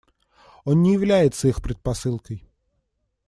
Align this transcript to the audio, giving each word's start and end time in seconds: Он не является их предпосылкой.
Он 0.63 0.81
не 0.81 0.93
является 0.93 1.47
их 1.47 1.61
предпосылкой. 1.61 2.41